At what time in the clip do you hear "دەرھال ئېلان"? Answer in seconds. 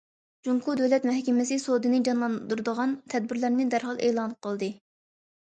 3.75-4.35